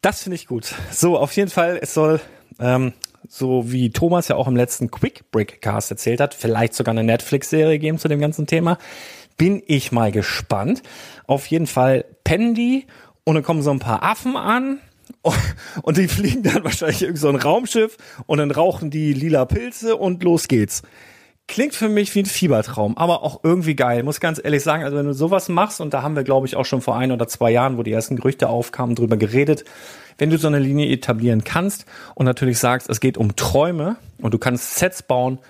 [0.00, 0.74] Das finde ich gut.
[0.90, 2.20] So, auf jeden Fall, es soll
[2.58, 2.94] ähm,
[3.34, 7.02] so wie Thomas ja auch im letzten Quick Brick Cast erzählt hat, vielleicht sogar eine
[7.02, 8.76] Netflix-Serie geben zu dem ganzen Thema.
[9.38, 10.82] Bin ich mal gespannt.
[11.26, 12.86] Auf jeden Fall die
[13.24, 14.80] und dann kommen so ein paar Affen an
[15.82, 19.96] und die fliegen dann wahrscheinlich irgend so ein Raumschiff und dann rauchen die lila Pilze
[19.96, 20.82] und los geht's.
[21.52, 24.04] Klingt für mich wie ein Fiebertraum, aber auch irgendwie geil.
[24.04, 26.56] Muss ganz ehrlich sagen, also wenn du sowas machst, und da haben wir, glaube ich,
[26.56, 29.64] auch schon vor ein oder zwei Jahren, wo die ersten Gerüchte aufkamen, drüber geredet,
[30.16, 31.84] wenn du so eine Linie etablieren kannst
[32.14, 35.40] und natürlich sagst, es geht um Träume und du kannst Sets bauen,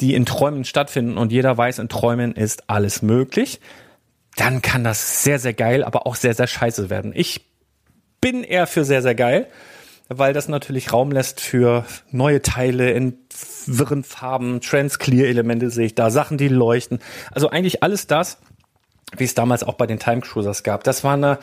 [0.00, 3.60] die in Träumen stattfinden und jeder weiß, in Träumen ist alles möglich,
[4.34, 7.12] dann kann das sehr, sehr geil, aber auch sehr, sehr scheiße werden.
[7.14, 7.42] Ich
[8.20, 9.46] bin eher für sehr, sehr geil,
[10.08, 13.18] weil das natürlich Raum lässt für neue Teile in
[13.66, 16.98] wirren Farben, Trans-Clear-Elemente sehe ich da, Sachen, die leuchten.
[17.32, 18.38] Also eigentlich alles das,
[19.16, 20.84] wie es damals auch bei den Time Cruisers gab.
[20.84, 21.38] Das war eine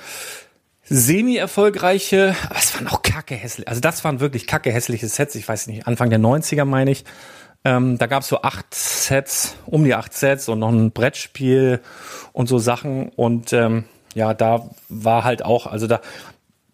[0.84, 3.68] semi-erfolgreiche, aber es waren auch kacke hässlich.
[3.68, 5.36] Also das waren wirklich kacke hässliche Sets.
[5.36, 7.06] Ich weiß nicht, Anfang der 90er meine ich.
[7.64, 11.82] Ähm, da gab es so acht Sets, um die acht Sets und noch ein Brettspiel
[12.34, 13.10] und so Sachen.
[13.10, 16.02] Und ähm, ja, da war halt auch, also da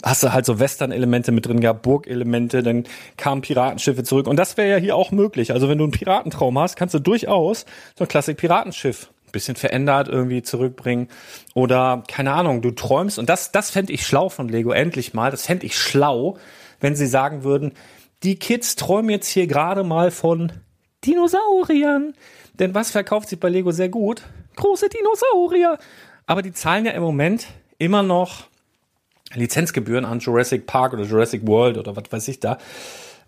[0.03, 2.86] hast du halt so Western-Elemente mit drin gehabt, Burg-Elemente, dann
[3.17, 4.27] kamen Piratenschiffe zurück.
[4.27, 5.53] Und das wäre ja hier auch möglich.
[5.53, 7.65] Also wenn du einen Piratentraum hast, kannst du durchaus
[7.97, 11.10] so ein Klassik-Piratenschiff bisschen verändert irgendwie zurückbringen.
[11.53, 13.19] Oder, keine Ahnung, du träumst.
[13.19, 15.31] Und das, das fände ich schlau von Lego, endlich mal.
[15.31, 16.38] Das fände ich schlau,
[16.79, 17.73] wenn sie sagen würden,
[18.23, 20.51] die Kids träumen jetzt hier gerade mal von
[21.05, 22.13] Dinosauriern.
[22.53, 24.23] Denn was verkauft sich bei Lego sehr gut?
[24.55, 25.77] Große Dinosaurier.
[26.25, 28.47] Aber die zahlen ja im Moment immer noch
[29.34, 32.58] Lizenzgebühren an Jurassic Park oder Jurassic World oder was weiß ich da.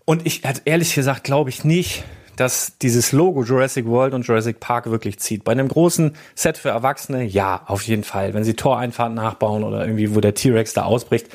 [0.04, 2.04] Und ich, also ehrlich gesagt, glaube ich nicht,
[2.40, 5.44] dass dieses Logo Jurassic World und Jurassic Park wirklich zieht.
[5.44, 8.32] Bei einem großen Set für Erwachsene, ja, auf jeden Fall.
[8.32, 11.26] Wenn sie Toreinfahrt nachbauen oder irgendwie, wo der T-Rex da ausbricht,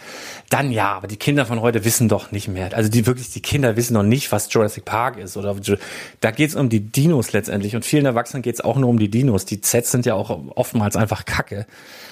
[0.50, 0.94] dann ja.
[0.94, 2.76] Aber die Kinder von heute wissen doch nicht mehr.
[2.76, 5.38] Also die wirklich, die Kinder wissen noch nicht, was Jurassic Park ist.
[5.38, 5.56] Oder
[6.22, 7.76] da geht's um die Dinos letztendlich.
[7.76, 9.46] Und vielen Erwachsenen geht's auch nur um die Dinos.
[9.46, 11.68] Die Sets sind ja auch oftmals einfach Kacke.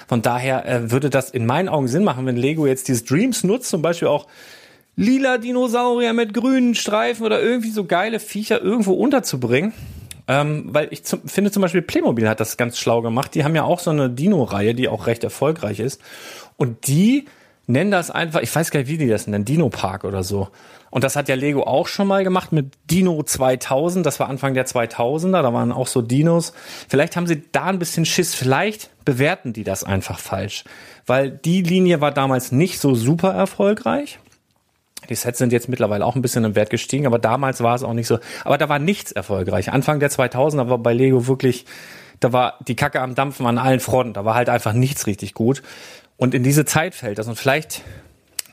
[0.08, 3.44] Von daher äh, würde das in meinen Augen Sinn machen, wenn Lego jetzt dieses Dreams
[3.44, 4.28] nutzt, zum Beispiel auch
[4.96, 9.74] lila Dinosaurier mit grünen Streifen oder irgendwie so geile Viecher irgendwo unterzubringen.
[10.28, 13.36] Ähm, weil ich zum, finde zum Beispiel Playmobil hat das ganz schlau gemacht.
[13.36, 16.00] Die haben ja auch so eine Dino-Reihe, die auch recht erfolgreich ist.
[16.56, 17.26] Und die
[17.68, 20.50] nennen das einfach, ich weiß gar nicht, wie die das nennen, Dino Park oder so.
[20.92, 24.06] Und das hat ja Lego auch schon mal gemacht mit Dino 2000.
[24.06, 25.42] Das war Anfang der 2000er.
[25.42, 26.54] Da waren auch so Dinos.
[26.88, 28.36] Vielleicht haben sie da ein bisschen Schiss.
[28.36, 30.66] Vielleicht bewerten die das einfach falsch.
[31.08, 34.20] Weil die Linie war damals nicht so super erfolgreich.
[35.10, 37.84] Die Sets sind jetzt mittlerweile auch ein bisschen im Wert gestiegen, aber damals war es
[37.84, 38.20] auch nicht so.
[38.44, 39.72] Aber da war nichts erfolgreich.
[39.72, 41.66] Anfang der 2000er war bei Lego wirklich,
[42.20, 44.14] da war die Kacke am Dampfen an allen Fronten.
[44.14, 45.62] Da war halt einfach nichts richtig gut.
[46.18, 47.28] Und in diese Zeit fällt das.
[47.28, 47.82] Und vielleicht,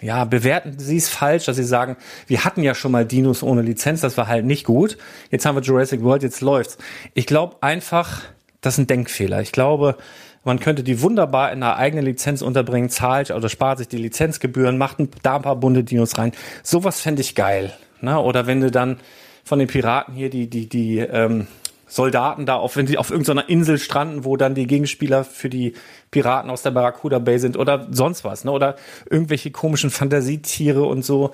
[0.01, 3.63] ja, bewerten Sie es falsch, dass Sie sagen, wir hatten ja schon mal Dinos ohne
[3.63, 4.99] Lizenz, das war halt nicht gut.
[5.31, 6.79] Jetzt haben wir Jurassic World, jetzt läuft's.
[7.15, 8.23] Ich glaube einfach,
[8.61, 9.41] das ist ein Denkfehler.
[9.41, 9.97] Ich glaube,
[10.45, 14.79] man könnte die wunderbar in einer eigenen Lizenz unterbringen, zahlt oder spart sich die Lizenzgebühren,
[14.79, 16.33] macht da ein paar bunte Dinos rein.
[16.63, 17.73] Sowas fände ich geil.
[18.01, 18.19] Ne?
[18.19, 18.99] Oder wenn du dann
[19.45, 21.47] von den Piraten hier die, die, die ähm,
[21.87, 25.75] Soldaten da, auf, wenn sie auf irgendeiner Insel stranden, wo dann die Gegenspieler für die
[26.11, 28.53] Piraten aus der Barracuda Bay sind oder sonst was, ne?
[28.53, 28.77] Oder
[29.11, 31.33] irgendwelche komischen Fantasietiere und so.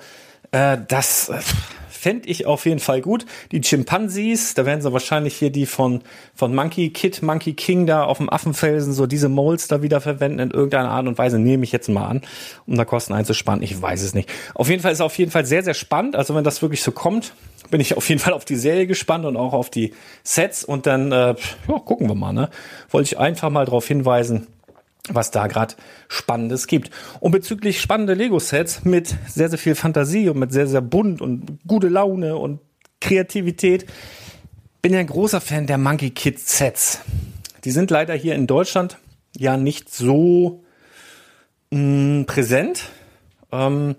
[0.51, 1.39] Äh, das, äh,
[1.97, 3.25] fände ich auf jeden Fall gut.
[3.51, 6.01] Die Chimpansees, da werden sie wahrscheinlich hier die von,
[6.35, 10.39] von Monkey Kid, Monkey King da auf dem Affenfelsen, so diese Molds da wieder verwenden
[10.39, 12.21] in irgendeiner Art und Weise, nehme ich jetzt mal an,
[12.65, 13.61] um da Kosten einzusparen.
[13.61, 14.29] Ich weiß es nicht.
[14.53, 16.15] Auf jeden Fall ist auf jeden Fall sehr, sehr spannend.
[16.15, 17.33] Also wenn das wirklich so kommt,
[17.69, 20.85] bin ich auf jeden Fall auf die Serie gespannt und auch auf die Sets und
[20.85, 21.35] dann, äh,
[21.67, 22.49] ja, gucken wir mal, ne?
[22.89, 24.47] Wollte ich einfach mal darauf hinweisen,
[25.11, 25.75] was da gerade
[26.07, 26.91] Spannendes gibt.
[27.19, 31.59] Und bezüglich spannende Lego-Sets mit sehr, sehr viel Fantasie und mit sehr, sehr bunt und
[31.67, 32.59] gute Laune und
[33.01, 33.85] Kreativität,
[34.81, 37.01] bin ja ein großer Fan der Monkey Kid Sets.
[37.63, 38.97] Die sind leider hier in Deutschland
[39.37, 40.63] ja nicht so
[41.71, 42.83] mh, mm, präsent,
[43.51, 43.95] ähm,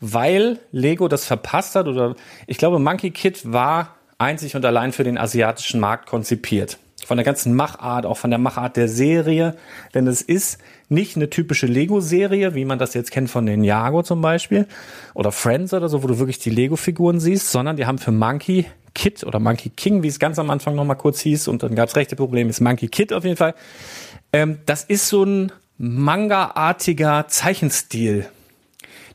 [0.00, 2.14] weil Lego das verpasst hat oder
[2.46, 6.78] ich glaube, Monkey Kid war einzig und allein für den asiatischen Markt konzipiert.
[7.06, 9.54] Von der ganzen Machart, auch von der Machart der Serie.
[9.94, 14.02] Denn es ist nicht eine typische Lego-Serie, wie man das jetzt kennt von den Jago
[14.02, 14.66] zum Beispiel
[15.14, 18.66] oder Friends oder so, wo du wirklich die Lego-Figuren siehst, sondern die haben für Monkey
[18.92, 21.88] Kid oder Monkey King, wie es ganz am Anfang nochmal kurz hieß, und dann gab
[21.88, 23.54] es rechte Probleme, ist Monkey Kid auf jeden Fall.
[24.32, 28.26] Ähm, das ist so ein Manga-artiger Zeichenstil.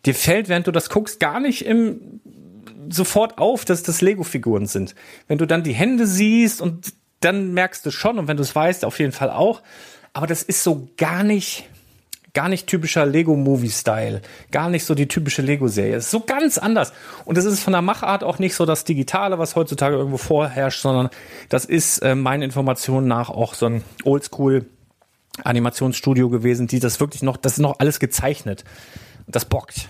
[0.06, 2.22] Dir fällt, während du das guckst, gar nicht im
[2.90, 4.96] sofort auf, dass das Lego-Figuren sind.
[5.28, 8.56] Wenn du dann die Hände siehst und dann merkst du schon, und wenn du es
[8.56, 9.62] weißt, auf jeden Fall auch.
[10.14, 11.70] Aber das ist so gar nicht,
[12.34, 14.22] gar nicht typischer Lego-Movie-Style.
[14.52, 15.96] Gar nicht so die typische Lego-Serie.
[15.96, 16.92] Es ist so ganz anders.
[17.24, 20.82] Und es ist von der Machart auch nicht so das Digitale, was heutzutage irgendwo vorherrscht,
[20.82, 21.10] sondern
[21.50, 24.66] das ist äh, meinen Informationen nach auch so ein Oldschool
[25.44, 28.66] Animationsstudio gewesen, die das wirklich noch, das ist noch alles gezeichnet.
[29.28, 29.88] Das bockt.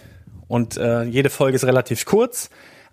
[0.47, 2.49] Und äh, jede Folge ist relativ kurz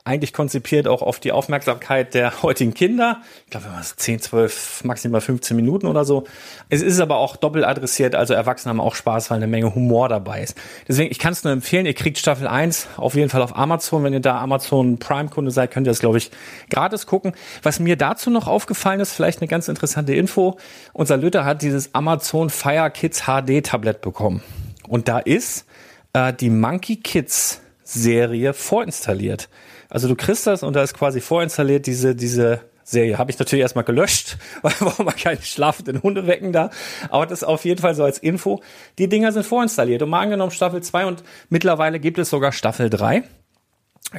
[0.08, 3.20] eigentlich konzipiert auch auf die Aufmerksamkeit der heutigen Kinder.
[3.44, 6.24] Ich glaube, es 10, 12, maximal 15 Minuten oder so.
[6.70, 10.08] Es ist aber auch doppelt adressiert, also Erwachsene haben auch Spaß, weil eine Menge Humor
[10.08, 10.56] dabei ist.
[10.88, 14.02] Deswegen, ich kann es nur empfehlen, ihr kriegt Staffel 1 auf jeden Fall auf Amazon.
[14.02, 16.30] Wenn ihr da Amazon Prime-Kunde seid, könnt ihr das, glaube ich,
[16.70, 17.32] gratis gucken.
[17.62, 20.56] Was mir dazu noch aufgefallen ist, vielleicht eine ganz interessante Info.
[20.94, 24.42] Unser Lütter hat dieses Amazon Fire Kids HD Tablet bekommen.
[24.88, 25.66] Und da ist
[26.14, 29.48] äh, die Monkey Kids Serie vorinstalliert.
[29.88, 33.18] Also du kriegst das und da ist quasi vorinstalliert diese, diese Serie.
[33.18, 36.70] Habe ich natürlich erstmal gelöscht, weil warum man keine schlafenden Hunde wecken da.
[37.10, 38.62] Aber das ist auf jeden Fall so als Info.
[38.98, 40.02] Die Dinger sind vorinstalliert.
[40.02, 43.24] Und mal angenommen Staffel 2 und mittlerweile gibt es sogar Staffel 3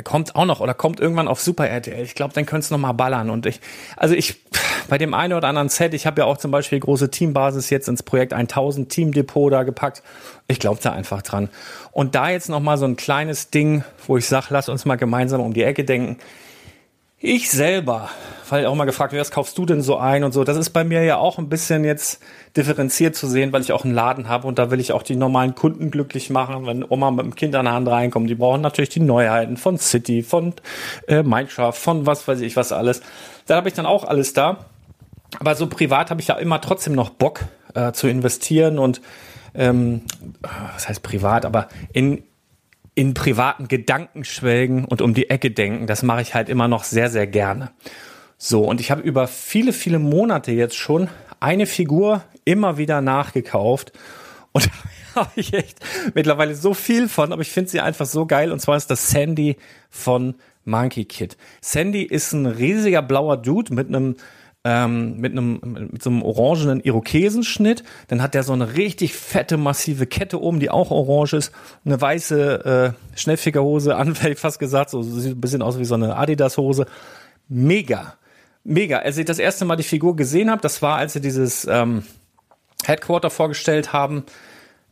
[0.04, 2.04] kommt auch noch oder kommt irgendwann auf Super RTL.
[2.04, 3.30] Ich glaube, dann könnte es noch mal ballern.
[3.30, 3.60] Und ich,
[3.98, 4.42] also ich,
[4.90, 7.88] bei dem einen oder anderen Set, ich habe ja auch zum Beispiel große Teambasis jetzt
[7.88, 10.04] ins Projekt 1000 Team Depot da gepackt.
[10.48, 11.50] Ich glaube da einfach dran.
[11.92, 14.96] Und da jetzt noch mal so ein kleines Ding, wo ich sage, lass uns mal
[14.96, 16.18] gemeinsam um die Ecke denken.
[17.22, 18.10] Ich selber,
[18.50, 20.86] weil auch mal gefragt was kaufst du denn so ein und so, das ist bei
[20.86, 22.24] mir ja auch ein bisschen jetzt
[22.56, 25.18] differenziert zu sehen, weil ich auch einen Laden habe und da will ich auch die
[25.18, 28.30] normalen Kunden glücklich machen, wenn Oma mit dem Kind an der Hand reinkommt.
[28.30, 30.54] Die brauchen natürlich die Neuheiten von City, von
[31.10, 33.02] äh, Minecraft, von was weiß ich was alles.
[33.48, 34.66] Da habe ich dann auch alles da.
[35.38, 39.02] Aber so privat habe ich ja immer trotzdem noch Bock äh, zu investieren und
[39.54, 40.02] ähm,
[40.74, 42.24] was heißt privat, aber in
[42.96, 46.84] in privaten Gedanken schwelgen und um die Ecke denken, das mache ich halt immer noch
[46.84, 47.72] sehr, sehr gerne.
[48.38, 51.08] So, und ich habe über viele, viele Monate jetzt schon
[51.40, 53.94] eine Figur immer wieder nachgekauft
[54.52, 54.70] und
[55.16, 55.80] habe ich echt
[56.14, 59.12] mittlerweile so viel von, aber ich finde sie einfach so geil und zwar ist das
[59.12, 59.56] Sandy
[59.90, 61.38] von Monkey Kid.
[61.62, 64.18] Sandy ist ein riesiger blauer Dude mit einem
[64.66, 67.84] ähm, mit einem mit so einem orangenen Irokesenschnitt.
[68.08, 71.52] Dann hat der so eine richtig fette, massive Kette oben, die auch orange ist.
[71.86, 74.90] Eine weiße äh, Schnellfickerhose an, fast gesagt.
[74.90, 76.86] So sieht ein bisschen aus wie so eine Adidas-Hose.
[77.48, 78.16] Mega.
[78.64, 79.00] Mega.
[79.00, 82.04] Als ich das erste Mal die Figur gesehen habe, das war, als sie dieses ähm,
[82.86, 84.24] Headquarter vorgestellt haben,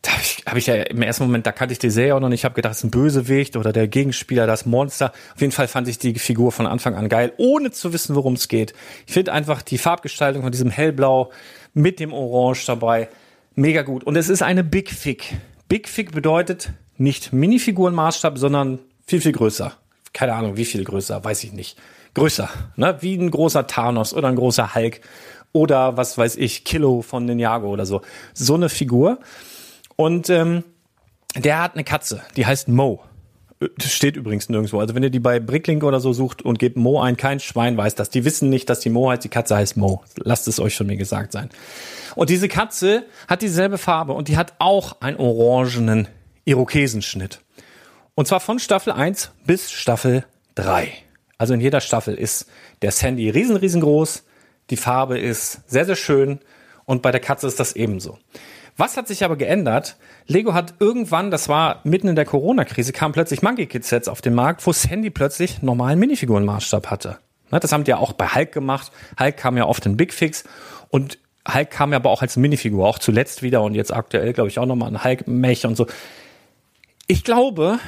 [0.02, 2.20] da habe ich, hab ich ja im ersten Moment, da kannte ich die Serie auch
[2.20, 5.12] noch nicht, ich habe gedacht, es ist ein Bösewicht oder der Gegenspieler, das Monster.
[5.34, 8.34] Auf jeden Fall fand ich die Figur von Anfang an geil, ohne zu wissen, worum
[8.34, 8.74] es geht.
[9.06, 11.32] Ich finde einfach die Farbgestaltung von diesem hellblau
[11.74, 13.10] mit dem Orange dabei
[13.56, 14.04] mega gut.
[14.04, 15.36] Und es ist eine Big Fig.
[15.68, 19.74] Big Fig bedeutet nicht Minifigurenmaßstab, sondern viel, viel größer.
[20.14, 21.78] Keine Ahnung, wie viel größer, weiß ich nicht.
[22.14, 22.98] Größer, ne?
[23.02, 25.02] Wie ein großer Thanos oder ein großer Hulk
[25.52, 28.02] oder was weiß ich, Kilo von Ninjago oder so.
[28.34, 29.20] So eine Figur.
[29.98, 30.64] Und ähm,
[31.36, 33.04] der hat eine Katze, die heißt Mo.
[33.78, 34.80] Das steht übrigens nirgendwo.
[34.80, 37.76] Also wenn ihr die bei Bricklink oder so sucht und gebt Mo ein, kein Schwein
[37.76, 38.12] weiß das.
[38.12, 40.04] Die wissen nicht, dass die Mo heißt, die Katze heißt Mo.
[40.18, 41.50] Lasst es euch von mir gesagt sein.
[42.16, 46.08] Und diese Katze hat dieselbe Farbe und die hat auch einen orangenen
[46.46, 47.40] Irokesenschnitt.
[48.14, 50.92] Und zwar von Staffel 1 bis Staffel 3.
[51.40, 52.48] Also in jeder Staffel ist
[52.84, 54.24] der Sandy riesen, riesengroß,
[54.70, 56.40] die Farbe ist sehr, sehr schön
[56.86, 58.20] und bei der Katze ist das ebenso.
[58.78, 59.98] Was hat sich aber geändert?
[60.28, 64.22] Lego hat irgendwann, das war mitten in der Corona-Krise, kam plötzlich Monkey Kid Sets auf
[64.22, 67.18] den Markt, wo das Handy plötzlich normalen Minifigurenmaßstab hatte.
[67.50, 68.92] Ne, das haben die ja auch bei Hulk gemacht.
[69.20, 70.44] Hulk kam ja oft in Big Fix
[70.90, 71.18] und
[71.52, 74.60] Hulk kam ja aber auch als Minifigur, auch zuletzt wieder und jetzt aktuell, glaube ich,
[74.60, 75.88] auch nochmal ein Hulk-Mech und so.
[77.08, 77.80] Ich glaube,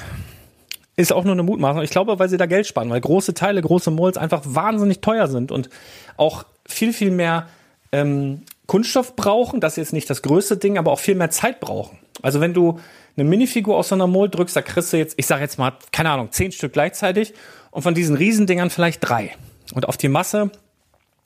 [0.95, 1.84] ist auch nur eine Mutmaßung.
[1.84, 5.28] Ich glaube, weil sie da Geld sparen, weil große Teile, große Molds einfach wahnsinnig teuer
[5.28, 5.69] sind und
[6.17, 7.47] auch viel, viel mehr
[7.91, 11.60] ähm, Kunststoff brauchen, das ist jetzt nicht das größte Ding, aber auch viel mehr Zeit
[11.60, 11.98] brauchen.
[12.22, 12.80] Also wenn du
[13.18, 15.74] eine Minifigur aus so einer Mold drückst, da kriegst du jetzt, ich sage jetzt mal,
[15.92, 17.34] keine Ahnung, zehn Stück gleichzeitig
[17.72, 19.32] und von diesen Riesendingern vielleicht drei.
[19.74, 20.52] Und auf die Masse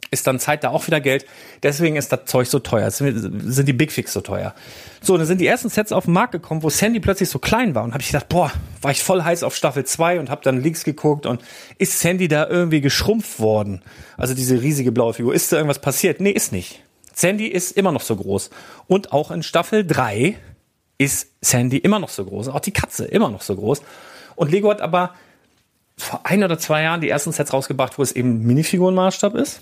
[0.10, 1.26] ist dann Zeit da auch wieder Geld.
[1.64, 2.92] Deswegen ist das Zeug so teuer.
[2.92, 4.54] Sind die Big Fix so teuer.
[5.02, 7.76] So, dann sind die ersten Sets auf den Markt gekommen, wo Sandy plötzlich so klein
[7.76, 7.84] war.
[7.84, 10.62] Und habe ich gedacht, boah, war ich voll heiß auf Staffel 2 und habe dann
[10.62, 11.42] Leaks geguckt und
[11.78, 13.82] ist Sandy da irgendwie geschrumpft worden?
[14.16, 15.34] Also diese riesige blaue Figur.
[15.34, 16.22] Ist da irgendwas passiert?
[16.22, 16.83] Nee, ist nicht.
[17.14, 18.50] Sandy ist immer noch so groß.
[18.88, 20.38] Und auch in Staffel 3
[20.98, 22.50] ist Sandy immer noch so groß.
[22.50, 23.82] Auch die Katze immer noch so groß.
[24.36, 25.14] Und Lego hat aber
[25.98, 29.62] vor ein oder zwei Jahren die ersten Sets rausgebracht, wo es eben Minifigurenmaßstab ist.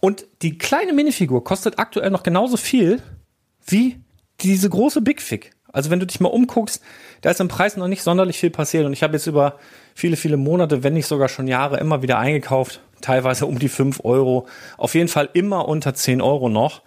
[0.00, 3.02] Und die kleine Minifigur kostet aktuell noch genauso viel
[3.66, 4.00] wie
[4.40, 5.52] diese große Big Fig.
[5.72, 6.82] Also wenn du dich mal umguckst,
[7.22, 8.86] da ist im Preis noch nicht sonderlich viel passiert.
[8.86, 9.58] Und ich habe jetzt über
[9.94, 12.80] viele, viele Monate, wenn nicht sogar schon Jahre, immer wieder eingekauft.
[13.00, 14.46] Teilweise um die fünf Euro.
[14.78, 16.82] Auf jeden Fall immer unter zehn Euro noch.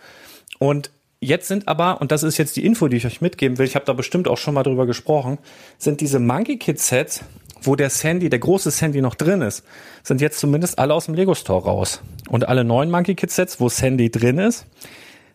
[0.58, 3.66] Und jetzt sind aber, und das ist jetzt die Info, die ich euch mitgeben will,
[3.66, 5.38] ich habe da bestimmt auch schon mal drüber gesprochen,
[5.78, 7.24] sind diese Monkey Kid Sets
[7.62, 9.64] wo der Sandy, der große Sandy noch drin ist,
[10.04, 12.02] sind jetzt zumindest alle aus dem Lego Store raus.
[12.30, 14.66] Und alle neuen Monkey Kid Sets, wo Sandy drin ist,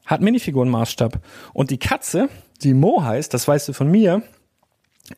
[0.07, 1.19] hat Minifigurenmaßstab.
[1.53, 2.29] Und die Katze,
[2.63, 4.23] die Mo heißt, das weißt du von mir,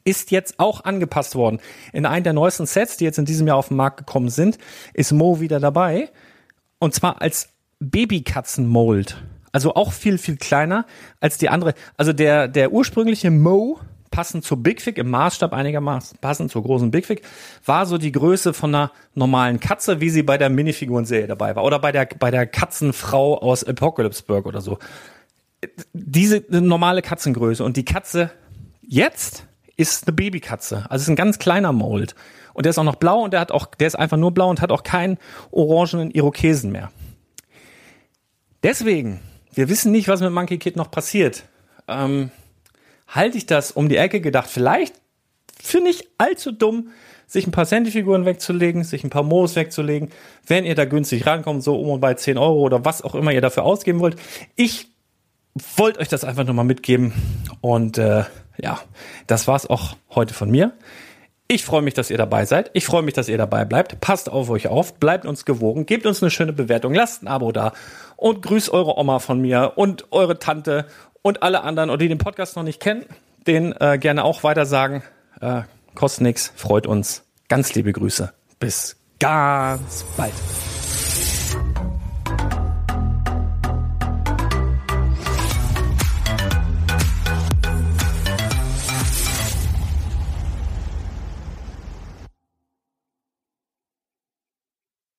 [0.04, 1.60] ist jetzt auch angepasst worden.
[1.92, 4.58] In einem der neuesten Sets, die jetzt in diesem Jahr auf den Markt gekommen sind,
[4.94, 6.10] ist Mo wieder dabei.
[6.78, 9.16] Und zwar als Babykatzen-Mold.
[9.52, 10.86] Also auch viel, viel kleiner
[11.20, 11.74] als die andere.
[11.96, 13.80] Also der, der ursprüngliche Mo
[14.10, 17.22] passend zur Big Fig, im Maßstab einigermaßen passend zur großen Big Fig,
[17.64, 21.64] war so die Größe von einer normalen Katze, wie sie bei der Minifigurenserie dabei war.
[21.64, 24.78] Oder bei der, bei der Katzenfrau aus Apocalypseburg oder so.
[25.92, 27.64] Diese normale Katzengröße.
[27.64, 28.30] Und die Katze
[28.82, 29.46] jetzt
[29.76, 30.86] ist eine Babykatze.
[30.88, 32.14] Also ist ein ganz kleiner Mold.
[32.54, 34.48] Und der ist auch noch blau und der hat auch, der ist einfach nur blau
[34.48, 35.18] und hat auch keinen
[35.50, 36.90] orangenen Irokesen mehr.
[38.62, 39.20] Deswegen,
[39.52, 41.44] wir wissen nicht, was mit Monkey Kid noch passiert.
[41.86, 42.30] Ähm,
[43.08, 44.94] halte ich das um die Ecke gedacht, vielleicht
[45.62, 46.88] für nicht allzu dumm,
[47.26, 50.10] sich ein paar Sandy-Figuren wegzulegen, sich ein paar Moos wegzulegen,
[50.46, 53.32] wenn ihr da günstig rankommt, so um und bei 10 Euro oder was auch immer
[53.32, 54.16] ihr dafür ausgeben wollt.
[54.54, 54.88] Ich
[55.76, 57.12] wollte euch das einfach nur mal mitgeben
[57.60, 58.24] und äh,
[58.60, 58.80] ja,
[59.26, 60.72] das war's auch heute von mir.
[61.48, 62.70] Ich freue mich, dass ihr dabei seid.
[62.72, 64.00] Ich freue mich, dass ihr dabei bleibt.
[64.00, 67.52] Passt auf euch auf, bleibt uns gewogen, gebt uns eine schöne Bewertung, lasst ein Abo
[67.52, 67.72] da
[68.16, 70.86] und grüßt eure Oma von mir und eure Tante
[71.22, 73.04] und alle anderen, die den Podcast noch nicht kennen,
[73.46, 75.04] den äh, gerne auch weiter sagen.
[75.40, 75.62] Äh,
[75.94, 77.22] kostet nix, freut uns.
[77.48, 78.32] Ganz liebe Grüße.
[78.58, 80.34] Bis ganz bald.